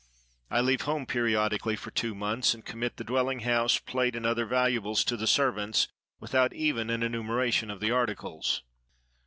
[0.49, 4.47] I leave home periodically for two months, and commit the dwelling house, plate, and other
[4.47, 5.89] valuables, to the servants,
[6.19, 8.63] without even an enumeration of the articles.